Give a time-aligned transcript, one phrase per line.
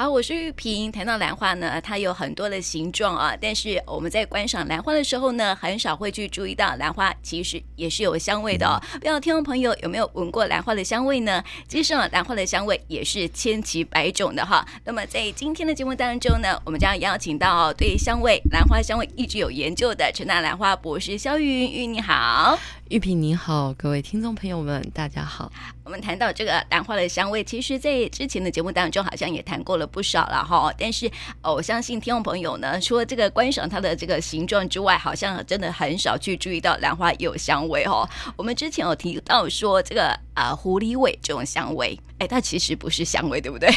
[0.00, 0.90] 好，我是玉萍。
[0.90, 8.80] 谈到兰花呢，它有很多的形状啊，但是我们在观赏兰花的时候呢，很少会去注意到兰花其实也是有香味的哦。
[8.94, 11.44] 不知道听众朋友有没有闻过兰花的香味呢？
[11.68, 14.66] 其实啊，兰花的香味也是千奇百种的哈。
[14.86, 22.58] 那么在今天的节目当中呢，我们将邀请到对香味、兰花香味一直有研究的陈大兰花博士肖玉云，玉你好。
[22.90, 25.48] 玉萍你好，各位听众朋友们，大家好。
[25.84, 30.74] 我们谈到这个兰花的香味，其实，在之前的节目当中好像也谈过了不少了哈。
[30.76, 31.08] 但是，
[31.40, 38.10] 我相信听众朋友呢，除了这个观赏它的这个形状之外，好像真的很少去注意到兰花有香味哈。
[38.36, 43.72] 我们之前有提到说，这个啊狐狸尾这种香味，哎，它其实不是香味，对不对？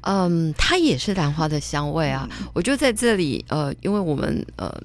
[0.00, 2.28] 嗯，它也是兰花的香味啊。
[2.32, 4.82] 嗯、我就在这里，呃，因为我们呃。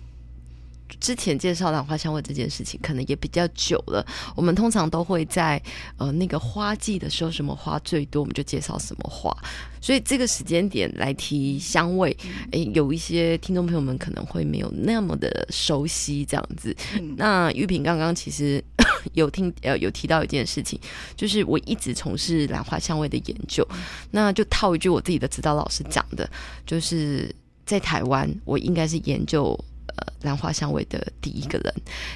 [1.00, 4.06] 之前介绍兰花香味这件事情，可能也比较久了。
[4.36, 5.62] 我们通常都会在
[5.98, 9.36] 呃那个花季的时候，什么花最多，我们就介绍什么花。
[9.80, 12.16] 所以这个时间点来提香味，
[12.52, 16.76] 诶，有一些听众朋友们可能会没有那么的熟悉这样子。
[17.16, 18.62] 那玉萍刚刚其实
[19.14, 20.80] 有听呃有提到一件事情，
[21.16, 23.66] 就是我一直从事兰花香味的研究。
[24.12, 26.30] 那就套一句我自己的指导老师讲的，
[26.66, 27.34] 就是
[27.66, 29.58] 在台湾，我应该是研究。
[29.98, 31.74] 呃，兰花香味的第一个人，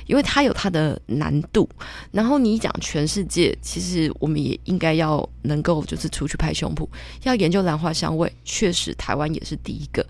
[0.07, 1.67] 因为它有它的难度。
[2.11, 6.87] 然后你讲全世界，其实我们也应该要能够就是出去拍胸脯，
[7.23, 8.31] 要研究兰花香味。
[8.43, 10.05] 确实，台湾也是第一个。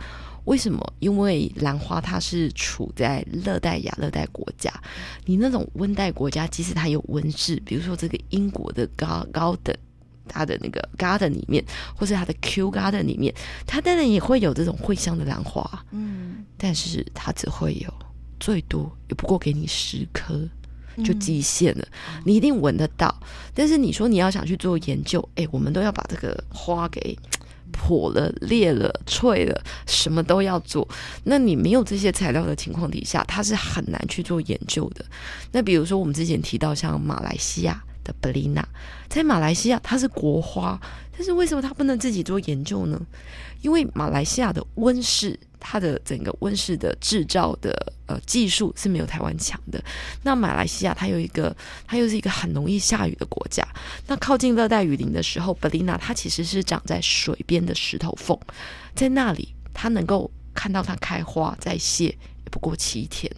[0.45, 0.81] 为什么？
[0.99, 4.73] 因为兰花它是处在热带亚热带国家，
[5.25, 9.75] 你那种温带国家，即使它有温室，比如说这个英国的高高等。
[10.27, 11.64] 它的那个 garden 里面，
[11.95, 13.33] 或是它的 Q garden 里面，
[13.66, 17.94] 它当然也会有这种会香的兰花，嗯，但是它只会有
[18.39, 20.47] 最多也不过给你十颗
[21.03, 23.14] 就极限了，嗯，你一定闻得到。
[23.53, 27.17] 但是你说你要想去做研究，哎，我们都要把这个花给
[27.72, 30.88] 破了、裂了、脆了，什么都要做。
[31.23, 35.03] 那你没有这些材料的情况底下，它是很难去做研究的。
[35.52, 37.83] 那比如说我们之前提到像马来西亚。
[38.04, 38.67] 的贝丽娜
[39.10, 40.80] 在马来西亚，它是国花，
[41.12, 43.00] 但是为什么它不能自己做研究呢？
[43.62, 49.84] 因为马来西亚的温室，它的整个温室的制造的呃技术是没有台湾强的。
[50.23, 53.64] 那马来西亚它有一个，它又是一个很容易下雨的国家。
[54.08, 58.36] 那靠近热带雨林的时候，贝丽娜它其实是长在水边的石头缝，
[58.95, 62.18] 在那里它能够看到它开花再谢，也
[62.50, 63.32] 不过七天。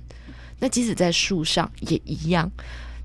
[0.59, 2.50] 那即使在树上也一样。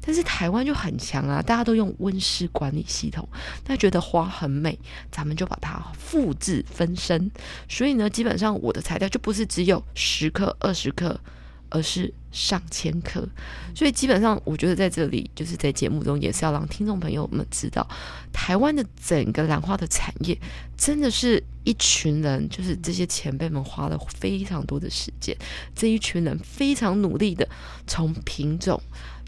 [0.09, 3.29] 但是台湾就很强啊，大家都用温室管理系统，
[3.63, 4.79] 大家觉得花很美，
[5.13, 7.31] 咱们就把它复制分身。
[7.69, 11.21] 所以呢，基本上我的材料就不是只有十克、二十克，
[11.69, 13.29] 而是上千克。
[13.75, 17.87] 所以基本上，我觉得在这里就是在节目中也是要让听众朋友们知道，
[18.33, 20.35] 台湾的整个兰花的产业
[20.79, 25.37] 真的是一群人，就是这些前辈们花了非常多的时间，
[25.77, 27.47] 这一群人非常努力的
[27.87, 28.81] 从品种。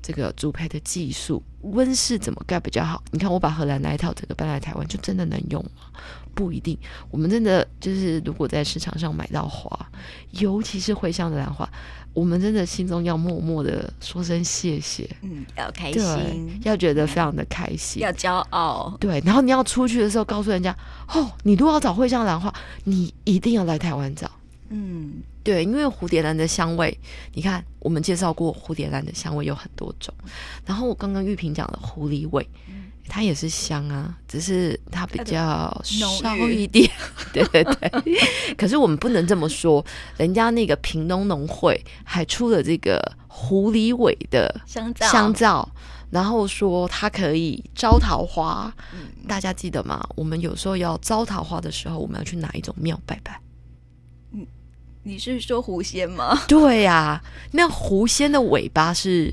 [0.02, 3.02] 这个栽培的技术，温室怎么盖比较好？
[3.10, 5.88] 你看，我把荷兰那一套整个搬来台湾，就真的能用吗？
[6.34, 6.78] 不一定。
[7.10, 9.88] 我们真的就是，如果在市场上买到花，
[10.30, 11.68] 尤其是会香的兰花，
[12.14, 15.08] 我们真的心中要默默的说声谢谢。
[15.22, 18.96] 嗯，要开心，要觉得非常的开心，要骄傲。
[19.00, 20.74] 对，然后你要出去的时候，告诉人家：
[21.08, 22.52] 哦，你如果要找会香兰花，
[22.84, 24.30] 你一定要来台湾找。
[24.70, 26.96] 嗯，对，因为蝴蝶兰的香味，
[27.34, 30.14] 你看我们介绍过蝴蝶兰的香味有很多种，
[30.64, 32.48] 然后我刚刚玉萍讲的狐狸尾，
[33.08, 36.88] 它也是香啊，只是它比较少一点，
[37.32, 38.18] 对 对对。
[38.56, 39.84] 可是我们不能这么说，
[40.16, 45.68] 人家那个屏东农会还出了这个狐狸尾的香皂，香皂，
[46.10, 48.72] 然后说它可以招桃花。
[49.26, 50.00] 大家记得吗？
[50.14, 53.40] 我们有时候要招桃花的时候，我们要去哪一种庙拜拜？
[55.02, 56.38] 你是说狐仙吗？
[56.46, 59.32] 对呀、啊，那狐仙的尾巴是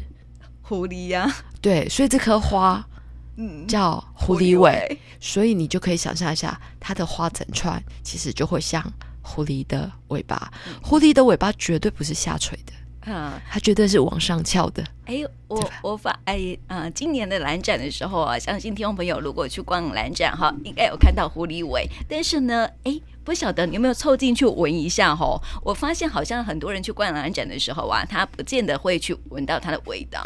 [0.61, 1.35] 狐狸呀、啊。
[1.61, 2.87] 对，所以这棵花，
[3.35, 4.99] 嗯，叫狐狸尾，狸尾。
[5.19, 8.81] 所以你就可以想象一下，它的花整串其实就会像
[9.21, 10.51] 狐狸的尾巴。
[10.67, 12.73] 嗯、狐狸的尾巴绝对不是下垂的，
[13.07, 14.81] 嗯，它绝对是往上翘的。
[15.05, 21.89] 哎，我我发哎啊、呃，今年的兰展的时候啊，相信听众朋友如果去逛兰展哈，应该有看到狐狸尾。
[22.07, 23.01] 但是呢，哎。
[23.27, 25.41] 不晓得你有没有凑进去闻一下吼？
[25.61, 30.25] 我发现好像很多人去逛兰展的时候啊，他不见得会去闻到它的味道。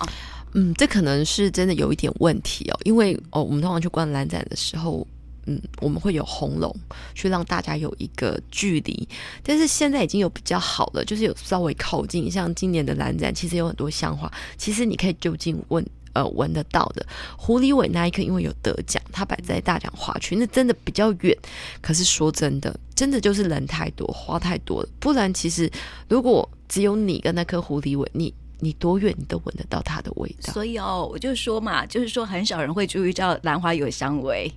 [0.54, 5.08] 嗯，这可能是真的有一点问题哦，因为哦，我们通常去逛兰展的时候，
[5.48, 6.72] 嗯，我们会有红龙
[7.16, 9.10] 去让大家有一个距离，
[9.42, 12.30] 但是现在已经有比较好了，就是有稍微靠近。
[12.30, 15.84] 像今年的兰展，其实有很多香花，其实你可以就近问。
[16.14, 17.06] 呃闻得到的。
[17.38, 21.38] 狐狸尾那一颗因为有得奖，它摆在大奖花区，那真的比较远。
[21.82, 24.90] 可是说真的，真的就是人太多，花太多了。
[25.00, 25.70] 不然其实
[26.08, 30.54] 如果只有你跟那颗狐狸尾，你你多远你都闻得到它的味道。
[30.54, 34.52] 所以哦，我就说嘛，就是说很少人会注意到兰花有香味。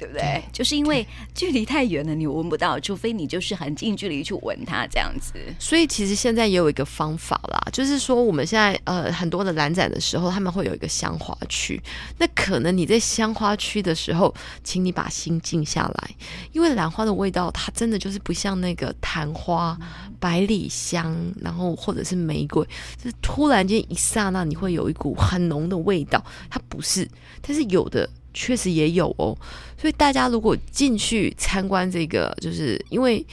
[0.00, 0.42] 对不对？
[0.50, 5.34] 就是因为距离太远了，你闻不到，除非你就是很近距离去闻它这样子。
[5.58, 11.78] 所以其实现在也有一个方法啦，就是说我们现在呃很多的蓝展的时候，他们会有一个香花区。
[12.16, 16.10] 那可能你在香花区的时候，请你把心静下来，
[16.52, 19.78] 因为兰花的味道它真的就是不像那个昙花、
[20.18, 22.64] 百里香，然后或者是玫瑰，
[22.96, 27.06] 就是突然间一刹那你会有一股很浓的味道，它不是，
[27.42, 28.08] 但是有的。
[28.32, 29.36] 确实也有哦，
[29.78, 33.24] 所以大家如果进去参观这个，就是因为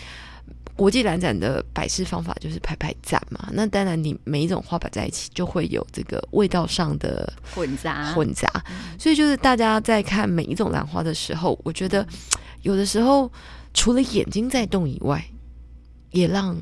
[0.76, 8.14] 国际兰展的摆饰方法就是排排站嘛，那当然你每一种花摆在一起就会有这个味道上的混杂。
[8.14, 8.48] 混杂，
[9.00, 12.06] 所以就是大家在看每一种兰花的时候，我觉得
[12.62, 13.32] 有的时候
[13.74, 15.24] 除了眼睛在动以外，
[16.12, 16.56] 也让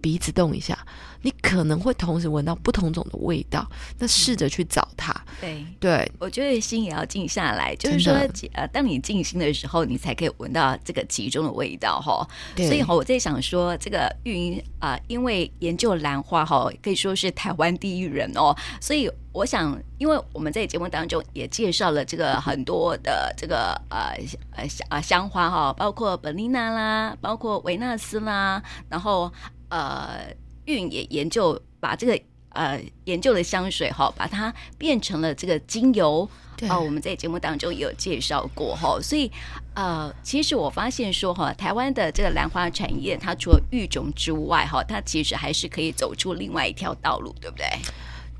[0.00, 0.78] 鼻子动一下。
[1.22, 5.14] 你可能会同时闻到不同种的味道，那试着去找它。
[5.38, 8.14] 对对，我觉得心也要静下来，就是说，
[8.54, 12.26] 呃，当你静心的时候，你才可以闻到这个其中的味道哈。
[12.56, 18.56] 所以哈，我在想说，这个玉瑛啊，因为研究兰花哈，可以说是台湾第一人哦。
[18.80, 24.16] 所以我想，因为我们在节目当中也介绍了这个很多的这个呃
[24.56, 29.30] 呃香啊香花哈，包括本丽娜啦，包括维纳斯啦，然后
[29.70, 30.34] 呃。
[30.66, 32.20] 运也研究把这个
[32.50, 36.28] 呃研究的香水哈，把它变成了这个精油
[36.60, 36.80] 啊、呃。
[36.80, 39.28] 我们在节目当中也有介绍过哈，所以
[39.74, 47.66] 呃，其实我发现说哈，台湾的这个兰花产业，它除了育种之外哈，它其实还是可以走出另外一条道路，对不对？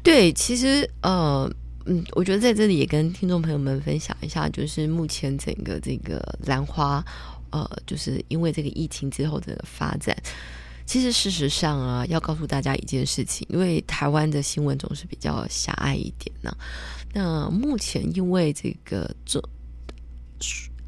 [0.05, 1.51] 对，其实呃
[1.87, 7.05] 嗯，我觉得在这里也跟听众朋友们分享一下，就是目前整个这个兰花
[7.51, 10.17] 呃，就是因为这个疫情之后的发展。
[10.91, 16.53] 其实事实上啊，要告诉大家一件事情，因为台湾的新闻总是比较狭隘一点呢、
[17.15, 19.41] 那目前因为这个这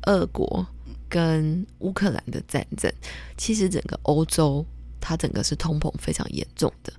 [0.06, 0.66] 俄国
[1.08, 2.93] 跟乌克兰的战争，
[3.37, 4.66] 其实整个欧洲
[5.00, 6.93] 它整个是通膨非常严重的。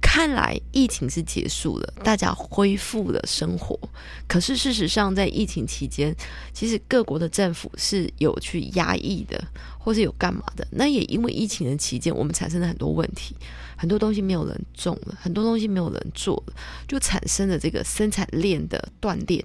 [0.00, 3.78] 看来疫情是结束了，大家恢复了生活。
[4.26, 6.14] 可是事实上，在疫情期间，
[6.52, 9.42] 其实各国的政府是有去压抑的，
[9.78, 10.66] 或是有干嘛的。
[10.70, 13.36] 那也因为疫情的期间，我们产生了很多问题，
[13.76, 16.54] 很多东西没有人种了，很多东西没有人做了，
[16.86, 19.44] 就产生了这个生产链的断裂。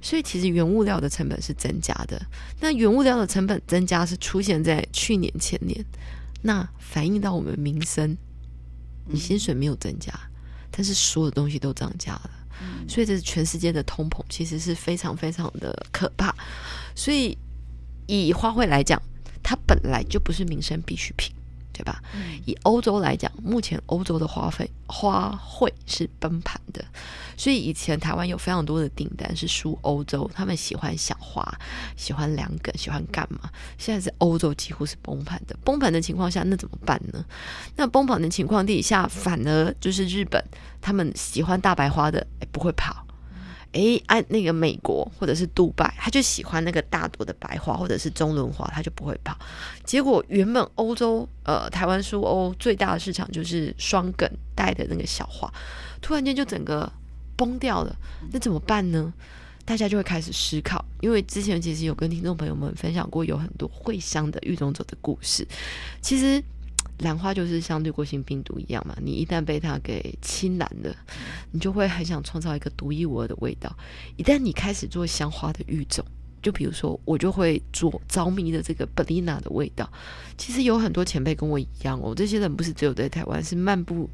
[0.00, 2.20] 所以其实原物料的成本是增加的。
[2.60, 5.84] 那原物料的成本增加是出现在去年前年，
[6.42, 8.16] 那反映到我们民生。
[9.08, 10.12] 你薪水没有增加，
[10.70, 12.30] 但是所有东西都涨价了，
[12.60, 16.34] 嗯，所以这是全世界的通膨，其实是非常非常的可怕。
[16.94, 17.36] 所以
[18.06, 19.00] 以花卉来讲，
[19.42, 21.35] 它本来就不是民生必需品。
[21.76, 22.02] 对吧？
[22.46, 26.82] 以欧洲来讲，目前欧洲的花费花卉是崩盘的，
[27.36, 31.46] 所以以前台湾有非常多的订单是输欧洲，他们喜欢小花，
[31.96, 33.50] 喜欢两梗，喜欢干嘛？
[33.76, 37.22] 现在是欧洲几乎是崩盘的，崩盘的情况下，那怎么办呢？
[37.76, 40.42] 那崩盘的情况底下，反而就是日本，
[40.80, 43.05] 他们喜欢大白花的，哎，不会跑。
[43.72, 49.36] 哎，按那个美国或者是杜拜，他就喜欢那个大朵的白花或者是中轮花，他就不会跑。
[49.84, 55.52] 结果原本欧洲呃台湾苏欧最大的市场就是双梗带的那个小花，
[56.00, 56.90] 突然间就整个
[57.36, 57.94] 崩掉了，
[58.32, 59.12] 那怎么办呢？
[59.64, 65.46] 大家就会开始思考，因为之前其实有跟听众朋友们分享过，有很多会香的育种者的故事，
[66.00, 66.42] 其实。
[66.98, 70.96] 兰花就是像滤过性病毒一样嘛，你一旦被它给侵染了，
[71.50, 73.76] 你就会很想创造一个独一无二的味道。
[74.16, 76.04] 一旦你开始做香花的育种，
[76.42, 79.90] 就比如说我就会做着迷的这个贝丽娜的味道。
[80.38, 84.08] 其实有很多前辈跟我一样哦，这些人不是只有在台湾，是漫步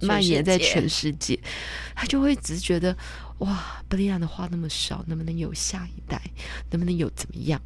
[0.00, 1.38] 蔓延在全世界。
[1.94, 2.96] 他就会只是觉得
[3.40, 6.20] 哇，贝丽娜的花那么少，能不能有下一代？
[6.70, 7.60] 能不能有怎么样？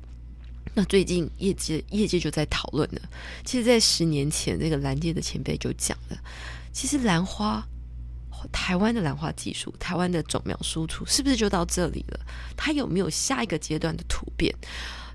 [0.72, 3.00] 那最近业界业界就在讨论了。
[3.44, 6.18] 其实，在十年前，那个兰界的前辈就讲了，
[6.72, 7.64] 其实兰花，
[8.50, 12.20] 台湾的兰花技术，台湾的种苗输出，是不是就到这里了？
[12.56, 14.54] 它有没有下一个阶段的突变？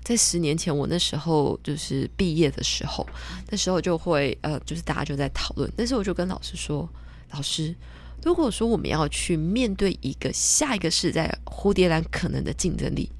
[0.02, 3.06] 在十年前，我那时候就是毕业的时候，
[3.50, 5.70] 那时候就会呃，就是大家就在讨论。
[5.76, 6.88] 但是我就跟老师说，
[7.32, 7.76] 老师，
[8.24, 13.12] 如果说我们要去面对一个下一个是在蝴蝶兰可能的竞争力，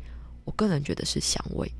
[0.45, 1.71] 我个人觉得是香味。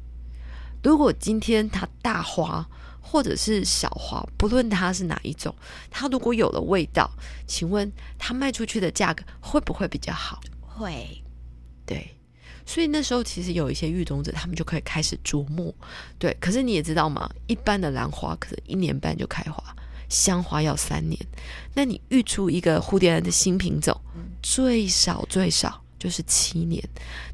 [0.83, 2.67] 如果今天它大花
[3.01, 5.55] 或者是小花，不论它是哪一种，
[5.91, 7.11] 它如果有了味道，
[7.47, 10.41] 请问它卖出去的价格会不会比较好？
[10.61, 11.23] 会，
[11.85, 12.17] 对。
[12.67, 15.75] 所以那时候其实有一些育种者，他们就可以开始琢磨，
[16.19, 16.37] 对。
[16.39, 19.75] 可是你也知道嘛，一般的兰花可能一年半就开花，
[20.09, 21.19] 香花要三年。
[21.75, 23.99] 那你育出一个蝴蝶兰的新品种，
[24.41, 26.81] 最少最少就是七年。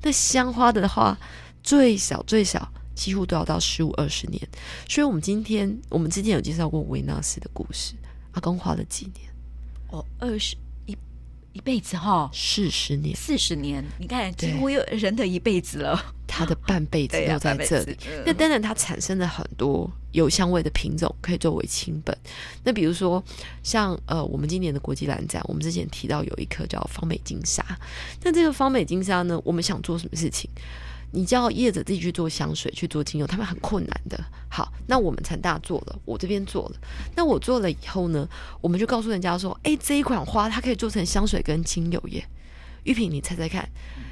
[0.01, 1.19] 那香花的话，
[1.63, 4.43] 最少最少几乎都要到十五二十年。
[4.89, 7.95] 所以我们今天我们之前有介绍过维纳斯的故事，
[8.33, 9.31] 阿公花了几年？
[9.93, 10.57] 哦，二十。
[10.87, 10.97] 一
[11.53, 17.93] 一辈子哈，四十年，四十年，你看，几乎有人的一辈子了，他的半辈子 都在这里。
[17.93, 22.17] 啊嗯、那当然，它产生了很多有香味的品种，可以作为亲本。
[22.63, 23.25] 那比如说，
[23.63, 27.65] 像呃，我们今年的国际兰展，我们之前提到有一颗叫方美金沙。
[28.23, 30.49] 那这个方美金沙呢，我们想做什么事情？
[31.13, 34.23] 你叫业者自己去做香水，去做精油，他们很困难的。
[34.51, 36.77] 好，那我们成大做了，我这边做了。
[37.15, 38.29] 那我做了以后呢，
[38.61, 42.27] 我们就告诉人家说：“诶，这一款花它可以做成香水跟精油耶。”
[42.85, 43.69] 玉萍，你猜猜看，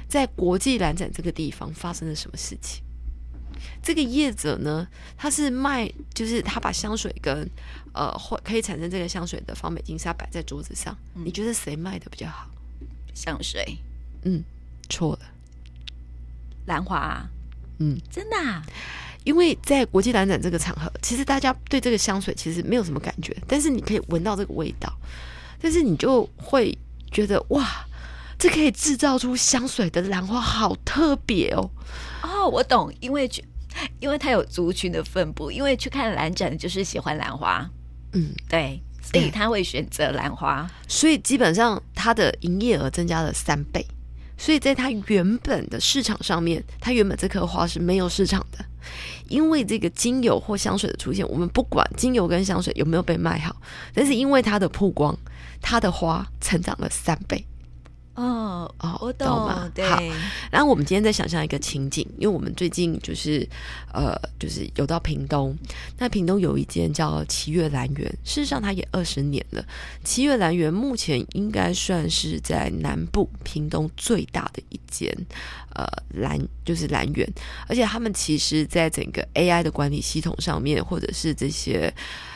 [0.07, 2.83] 在国际蓝展这个地方发生了什么事情？
[3.81, 7.49] 这个业者呢，他是卖，就是他把香水跟
[7.93, 10.95] 呃，会可以产生这个香水的芳美金沙摆在桌子上。
[11.13, 12.49] 嗯、你觉得谁卖的比较好？
[13.13, 13.77] 香水？
[14.23, 14.43] 嗯，
[14.89, 15.19] 错了。
[16.65, 17.25] 兰花，
[17.79, 18.61] 嗯，真的啊？
[19.23, 24.91] 因为在国际兰展这个场合，其实大家对这个香水其实没有什么感觉，但是你可以闻到这个味道，
[25.59, 26.77] 但是你就会
[27.11, 27.67] 觉得哇，
[28.37, 31.67] 这可以制造出香水的兰花好特别哦。
[32.21, 33.27] 哦，我懂，因为
[33.99, 37.67] 因为它有族群的分布，因为去看兰展就是喜欢兰花，
[38.13, 43.83] 嗯，对，所以他会选择兰花，所以基本上它的营业额增加了三倍。
[44.37, 48.63] 所以在它原本的市场上面，它原本这棵花是没有市场的，
[49.27, 53.55] 因为这个精油或香水的出现，我们不管精油跟香水有没有被卖好，
[53.93, 55.17] 但是因为它的曝光，
[55.61, 57.45] 它的花成长了三倍。
[58.15, 59.71] 哦哦，我懂，懂吗？
[59.75, 59.85] 对。
[59.85, 60.01] 好，
[60.49, 63.45] 然后我们今天再想象一个情景，因为我们最近就是
[63.93, 65.53] 呃，就是有到屏东，
[65.97, 69.65] 那屏东有一间叫七月兰园，事实上它也二十年了。
[70.03, 75.13] 七月兰园目前应该算是在南部屏东最大的一间
[75.73, 77.29] 呃兰，就是兰园，
[77.67, 81.93] 而且他们其实在整个 AI 的管理系统上面，或者是这些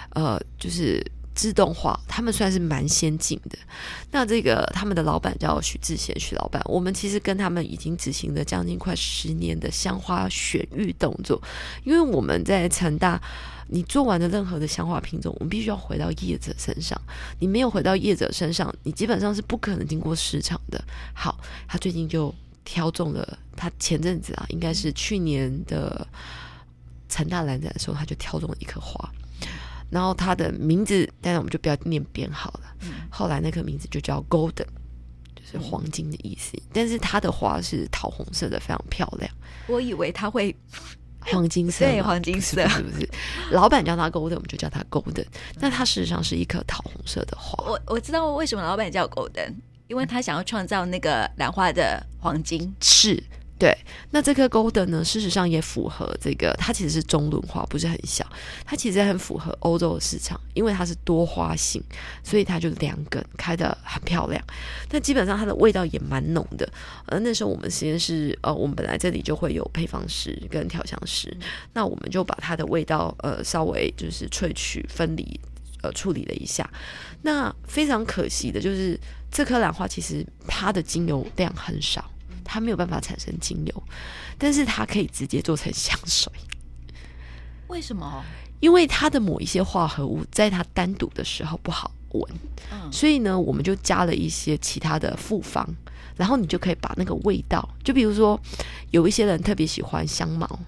[0.10, 1.02] 呃，就是。
[1.36, 3.58] 自动化，他们算是蛮先进的。
[4.12, 11.42] 那这个他们的老板叫许志贤，许老板，我们其实跟他们已经执行了将近快十年的香花选育动作。
[11.84, 13.22] 因为我们在成大，
[13.68, 17.00] 你做完的任何的香花品种，我们必须要回到业者身上。
[17.40, 20.84] 你没有回到业者身上，你基本上是不可能经过市场的。
[21.14, 22.34] 好，他最近就
[22.66, 26.06] 挑中了，他前阵子啊，应该是去年的
[27.08, 29.10] 成大兰展的时候，他就挑中了一棵花。
[29.90, 32.76] 然后它的名字，当然我们就不要念编号了。
[32.82, 34.68] 嗯、后来那个名字就叫 Golden，
[35.36, 36.56] 就是黄金的意思。
[36.58, 39.32] 嗯、但是它的花是桃红色的，非常漂亮。
[39.68, 40.56] 我以为它会
[41.22, 43.10] 黄金色，对，黄金色是不是？
[43.52, 45.26] 老板叫它 Golden，我们就叫它 Golden。
[45.56, 47.64] 那它事实上是一颗桃红色的花。
[47.66, 49.56] 我我知道为什么老板叫 Golden，
[49.88, 52.74] 因为他想要创造那个兰花的黄金。
[52.80, 53.22] 是。
[53.60, 53.78] 对，
[54.12, 58.26] 那这颗 Golden 呢，事实上也符合这个，它其实是中轮花，不是很小，
[58.64, 61.84] 它其实很符合欧洲的市场，因为它是多花型，
[62.24, 64.42] 所以它就两根开的很漂亮。
[64.88, 66.72] 但基本上它的味道也蛮浓的。
[67.08, 71.36] 呃，那时候我们实验室，呃，我们本来这里就会有配方师跟调香师，
[71.74, 75.38] 那我们就把它的味道，呃，稍微就是萃取、分离，
[75.82, 76.70] 呃，处理了一下。
[77.24, 78.98] 那非常可惜的就是，
[79.30, 82.10] 这颗兰花其实它的精油量很少。
[82.52, 83.84] 它没有办法产生精油，
[84.40, 86.34] 但是它可以直接做成香水。
[87.68, 88.24] 为什么？
[88.60, 92.34] 因为它的某一些化合物在它单独的时候不好闻，
[92.72, 95.64] 嗯，所以呢，我们就加了一些其他的复方，
[96.18, 98.40] 然后你就可以把那个味道，就比如说
[98.90, 100.60] 有一些人特别喜欢香茅，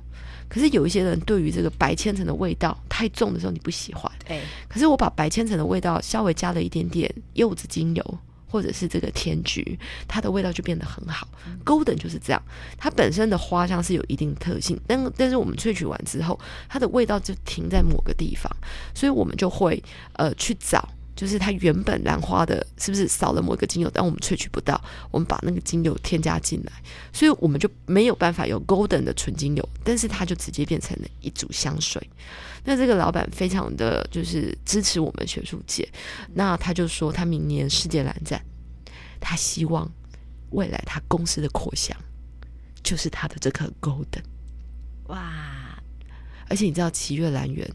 [0.48, 4.40] 可是有一些人对于这个白千层的味道太重的时候你不喜欢，对。
[4.70, 8.20] 可是我把白千层的味道稍微加了一点点柚子精油。
[8.52, 11.26] 或者是这个天菊，它的味道就变得很好。
[11.64, 12.44] Golden 就是这样，
[12.78, 18.52] 它本身的花香是有一定特性，但但是我们萃取完之后，它的味道就停在某个地方，
[18.94, 19.82] 所以我们就会
[20.14, 20.88] 呃去找，
[21.22, 26.72] 就是它原本兰花的是不是少了某一个精油，但我们萃取不到，我们把那个精油添加进来，
[27.14, 32.02] 所以我们就没有办法有 Golden 的纯精油，但是它就直接变成了一组香水。
[32.64, 35.88] 那这个老板非常的就是支持我们学术界，
[36.34, 38.44] 那他就说他明年世界蓝展，
[39.20, 39.88] 他希望
[40.50, 41.96] 未来他公司的扩香
[42.82, 44.24] 就是他的这颗 Golden，
[45.06, 45.78] 哇！
[46.50, 47.72] 而且你知道七月兰园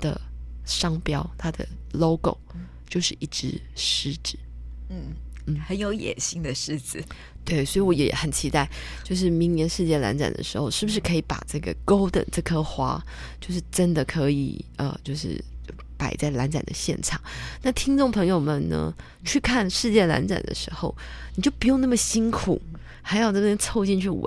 [0.00, 0.20] 的
[0.64, 2.36] 商标，它的 logo
[2.88, 4.38] 就是一只狮子，
[4.88, 5.14] 嗯，
[5.46, 7.02] 嗯，很有野心的狮子。
[7.44, 8.68] 对，所以我也很期待，
[9.02, 13.02] 就是明年世界兰展的时候，是不是可以把这个 Golden 这颗花，
[13.40, 15.42] 就是真的可以呃，就是
[15.96, 17.18] 摆在蓝展的现场。
[17.62, 20.94] 那听众朋友们呢，去看世界兰展的时候，
[21.36, 22.60] 你就不用那么辛苦。
[23.08, 24.22] 还要在那边凑进去闻，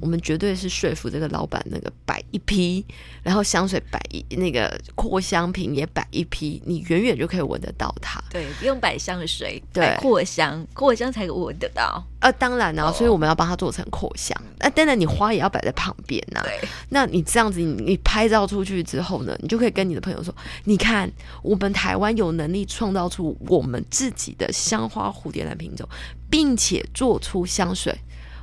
[0.00, 2.84] 我们绝对是说服这个老板，那个摆一批，
[3.22, 8.20] 然后香水摆一，那个扩香瓶也摆一批，你远远就可以闻得到它。
[8.28, 12.04] 对，不用摆香水，对，扩香，扩香才闻得到。
[12.18, 14.36] 呃，当然呢、啊，所以我们要帮他做成扩香。
[14.58, 16.42] 那、当然，你花也要摆在旁边呐、啊。
[16.42, 20.34] 对，那你这样子你，你拍照出去之后呢，你就可以跟你的朋友说，
[20.64, 21.08] 你看，
[21.40, 25.88] 我们台湾有能力创造出我们自己的香花蝴蝶兰品种，
[26.28, 27.96] 并且做出香水。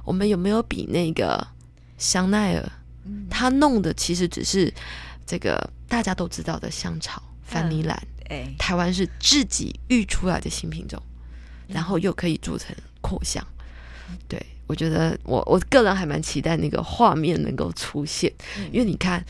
[0.06, 1.46] 我们有没有比那个
[1.98, 2.72] 香奈儿，
[3.30, 4.74] 他弄的其实只是
[5.26, 8.08] 这个大家都知道的香草、番尼兰。
[8.30, 11.00] 哎，台湾是自己育出来的新品种，
[11.68, 13.46] 然后又可以做成扩香。
[14.28, 18.32] 对，我觉得我我个人还蛮期待那个画面能够出现，
[18.72, 19.24] 因为你看，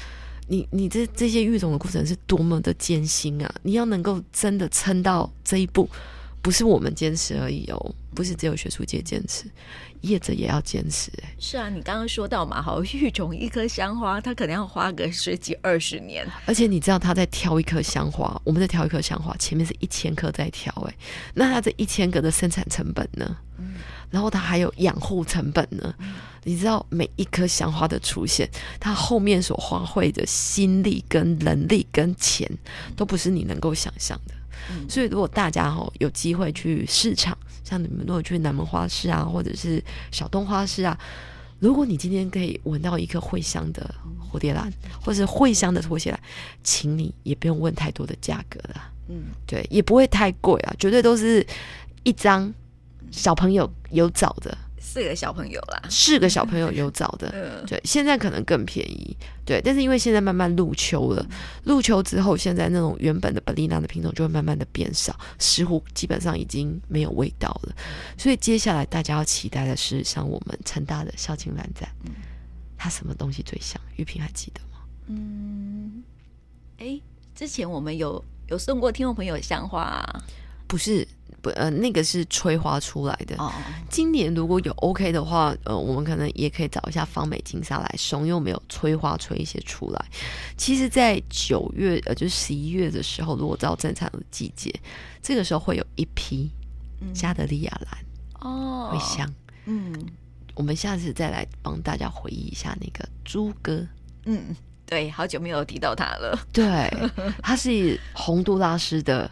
[0.47, 3.53] 你你这这些育种的过程是多么的艰辛啊！
[3.63, 5.89] 你要能够真的撑到这一步，
[6.45, 9.45] 不是我们坚持而已哦，不是只有学术界坚持。
[10.01, 20.97] 业者也要坚持哎、欸，是啊，你刚刚说到嘛，好育种一颗香花，它可能要花个十几二十年，而且你知道他在挑一颗香花，我们在挑一颗香花，前面是一千颗在挑哎、欸，
[21.33, 23.35] 那他这一千个的生产成本呢？
[23.57, 23.77] 嗯，
[24.11, 28.47] 然后他还有养护成本呢，嗯、你知道每一颗香花的出现，
[28.79, 32.47] 它后面所花费的心力跟人力跟钱，
[32.95, 34.35] 都不是你能够想象的。
[34.69, 37.37] 嗯、所以如果大家哈有机会去市场。
[37.63, 40.95] 像你们如果去南门花市啊，或者是小东花市啊，
[41.57, 44.71] 如果你今天可以闻到一颗会香的蝴蝶兰，
[45.01, 46.19] 或者是会香的拖鞋兰，
[46.63, 51.43] 请你也不用问太多的价格了，嗯，对，也不会太贵啊，绝对都是
[52.03, 52.53] 一张
[53.09, 54.55] 小朋友有找的。
[54.85, 61.25] 四个小朋友啦，四个小朋友有找的，对，现在可能更便宜，对，但是因为现在慢慢入秋了，
[61.63, 67.75] 入秋之后，现在那种原本的本丽娜的品种就会慢慢的变少，石斛基本上已经没有味道了，
[68.17, 71.89] 所以接下来大家要期待的是像我们成大的孝亲兰展，
[72.77, 73.81] 它什么东西最香？
[73.97, 74.85] 玉萍还记得吗？
[75.07, 76.03] 嗯，
[76.77, 77.01] 哎，
[77.35, 80.23] 之前我们有有送过听众朋友香花啊，
[80.67, 81.05] 不是。
[81.45, 83.35] 不，呃，那个是催花出来的。
[83.37, 83.53] 哦，
[83.87, 90.05] 今年如果有 OK 的话，呃，我们可能也可以找一下方美金莎来送，因为我们有催花催一些出来。
[90.57, 94.73] 其实，在九月，呃，就十一月的时候，如果到正常的季节，
[95.21, 96.49] 这个时候会有一批
[97.13, 99.31] 加德利亚兰哦，会香。
[99.65, 99.93] 嗯，
[100.55, 103.87] 我们下次再来帮大家回忆一下那个猪哥。
[104.25, 104.55] 嗯。
[104.85, 106.37] 对，好久没有提到它了。
[106.53, 106.91] 对，
[107.41, 109.29] 它是洪都拉斯的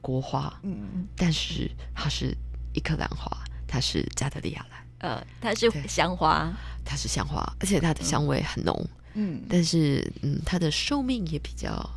[0.00, 2.36] 国花，嗯，嗯，但是它是
[2.72, 3.30] 一颗兰花，
[3.66, 6.52] 它是加德利亚兰，呃，它是香花，
[6.84, 11.88] 它是香花，而且它的香味很浓，嗯，但是嗯，它的寿命也比较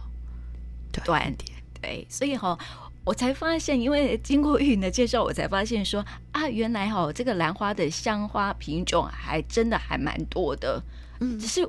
[1.03, 2.59] 短一点，对，所以哈、哦，
[3.03, 10.83] 我才发现，因为经过玉莹的介绍，我才发现说啊，原来哈、哦，这个兰花的香花品种还真的还蛮多的，
[11.19, 11.67] 嗯，只是。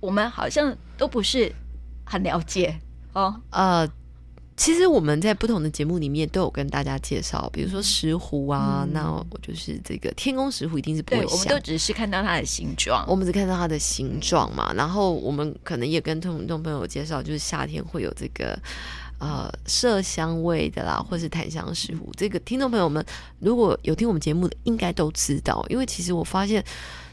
[0.00, 1.52] 我们好像都不是
[2.04, 2.74] 很了解
[3.12, 3.40] 哦。
[3.50, 3.86] 呃，
[4.56, 11.24] 其实我们在不同的节目里面都有跟大家介绍，比如说石斛啊，嗯、那我就是这个天宫石斛一定是不会。
[11.24, 14.72] 我们都只是看到它的形状，我们只看到它的形状嘛。
[14.74, 18.58] 然后我们可能也跟听众朋友介绍，就是夏天会有这个
[19.18, 22.00] 呃麝香味的啦，或是檀香石斛。
[22.16, 23.04] 这个听众朋友们
[23.38, 26.64] 如果有听我们节目的，应该都知道，因为其实我发现。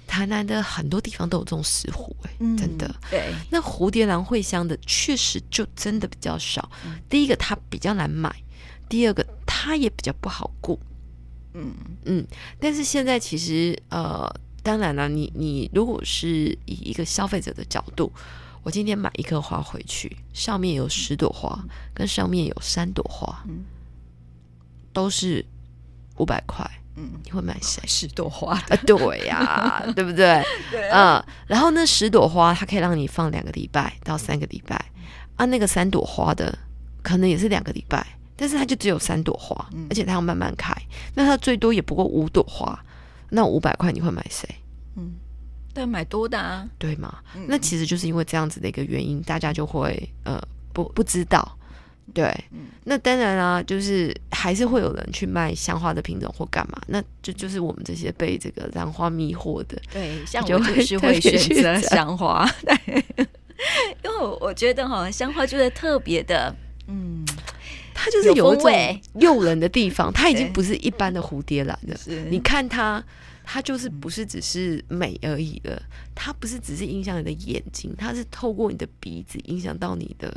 [0.08, 2.96] 台南的很多地方都有这种石斛，哎，真的。
[3.12, 6.72] 对，那蝴蝶兰会香的确实就真的比较少。
[6.86, 8.34] 嗯、第一个它比较难买，
[8.89, 10.80] 第二个它也比较不好顾。
[11.54, 11.74] 嗯
[12.06, 12.26] 嗯。
[12.60, 14.28] 但是现在其实呃，
[14.63, 18.12] 当然了，你你如果是以一个消费者的角度，
[18.63, 23.65] 我今天买一颗花回去，上面有十朵花，嗯、跟上面有三朵花，嗯、
[24.93, 25.46] 都是
[26.17, 26.65] 五百块。
[26.99, 27.81] 嗯，你会买谁？
[27.86, 28.75] 十朵花啊？
[28.88, 30.43] 对呀、啊， 对不对？
[30.71, 31.33] 对、啊，嗯。
[31.45, 34.75] 然后那十朵花，它可以让你放两个礼拜到三个礼拜。
[35.36, 36.57] 啊，那个三朵花的，
[37.03, 38.05] 可能也是两个礼拜，
[38.36, 40.73] 但是它就只有三朵花，嗯、而且它要慢慢开。
[41.13, 42.83] 那它最多也不过五朵花，
[43.29, 44.49] 那五百块你会买谁？
[44.95, 45.13] 嗯，
[45.73, 47.19] 但买多的啊，对吗？
[47.36, 50.41] 嗯、那其实就是因为这样子的一个原因，大家就会呃
[50.73, 51.57] 不不知道。
[52.13, 63.06] 对，嗯、那当然啦、啊，就是还是会有人去卖香花的品种或干嘛，那就就是我们这些被这个兰花迷惑的，对，像我就是会选择香花，对，
[64.04, 66.56] 因为我觉得哈，香花就是特别的，
[66.88, 67.26] 嗯，
[67.93, 68.72] 它就是有一种
[69.15, 72.00] 诱人的地方，它已经不是一般的蝴蝶兰了。
[72.32, 73.04] 你看它，
[73.43, 75.82] 它就是不是只是美而已了，
[76.15, 80.34] 它不是只是影响你的眼睛，它是透过你的鼻子影响到你的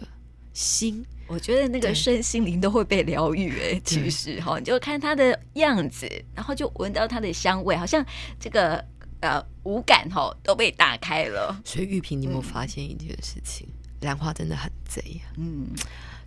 [0.60, 1.04] 心。
[1.26, 8.04] 我觉得那个身心灵都会被疗愈哎，其实哈，你就看它的样子，然后就闻到它的香味，好像
[8.38, 8.84] 这个
[9.20, 11.58] 呃五感哈都被打开了。
[11.64, 13.66] 所以玉萍，你有没有发现一件事情？
[14.00, 15.68] 兰、嗯、花真的很贼呀、啊，嗯，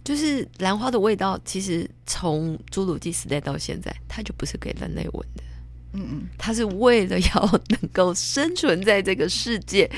[0.03, 5.43] 就是兰花的味道，其实从侏罗纪时代到现在，它就不是给人类闻的。
[5.93, 9.89] 嗯嗯，它是为了要能够生存在这个世界，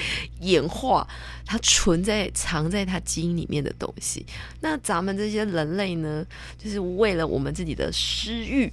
[0.42, 1.08] 演化
[1.46, 4.26] 它存在藏在它基因里面的东西。
[4.60, 6.26] 那咱们这些人类呢，
[6.58, 8.70] 就是为了我们自己的私欲，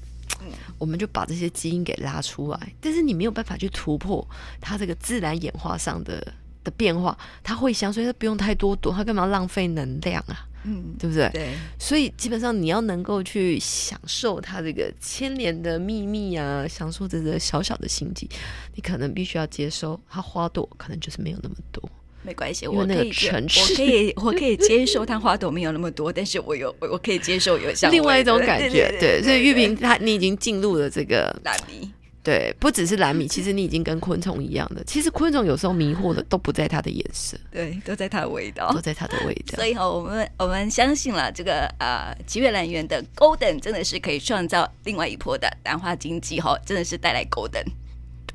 [0.79, 2.73] 我们就把这些基因给拉出来。
[2.81, 4.27] 但是你没有办法去突破
[4.61, 10.47] 它这个自然演化上的的变化，它会香，所以它不用太多朵，它干嘛要浪费能量啊？
[10.64, 11.29] 嗯，对不对？
[11.33, 18.29] 对，所以基本上你要能够去享受它这个千年的秘密啊，享受这个小小的心机，
[18.75, 21.83] 你可能必须要接受它花朵可能就是没有那么多。
[22.25, 28.94] 没关系，我可以，我可以， 我可以接受它花朵没有那么多，但是我有，我可以接受有像另外一种感觉。
[29.01, 31.90] 对，所以玉萍，她你已经进入了这个蓝迷。
[32.23, 34.85] 对，不只是蓝米，其实你已经跟昆虫一样的。
[34.85, 39.57] 其实昆虫有时候迷惑的都不在它的颜色，对，都在它的味道，都在它的味道。
[39.57, 47.67] 所以哈，我们我们相信了这个呃奇月兰园的 Golden 真的是可以创造另外一波的兰花经济哈，真的是带来 Golden。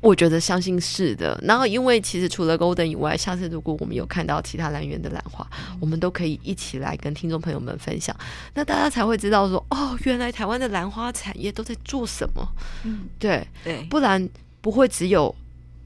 [0.00, 5.44] 我觉得相信是的，然后因为其实除了 Golden 以外，下次如果我们有看到其他兰园的兰花，
[5.80, 8.16] 我们都可以一起来跟听众朋友们分享，
[8.54, 12.48] 那大家才会知道说，哦，原来台湾的兰花产业都在做什么。
[12.84, 14.28] 嗯，对对，不然
[14.60, 15.34] 不会只有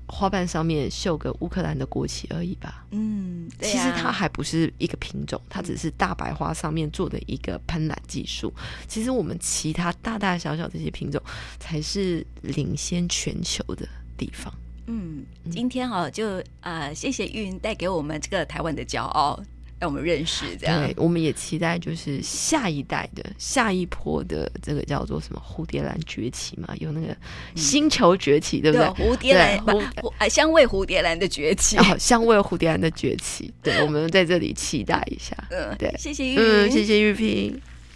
[0.06, 2.84] 花瓣上面绣个乌克兰的国旗而已吧？
[2.90, 8.52] 嗯，啊，其实它还不是一个品种，它只是大白花上面做的一个喷染技术。
[8.86, 11.18] 其实我们其他大大小小这些品种
[11.58, 13.88] 才是领先全球的。
[14.22, 14.54] 地方，
[14.86, 19.42] 嗯，今天哈就啊、呃，谢谢玉云带给我们这个台湾的骄傲，
[19.80, 20.80] 让我们认识这样。
[20.80, 27.16] 对，我们也期待就是下一代的下一波的这个叫做什么蝴蝶兰崛起嘛，有那个
[27.56, 28.86] 星球崛起，嗯、对不对？
[28.86, 35.36] 蝴蝶兰，蝴香味蝴蝶兰的崛起，哦，香味蝴蝶兰的崛起，对，我们在这里期待一下。
[35.50, 37.60] 嗯，对，谢谢玉，嗯，谢谢玉萍。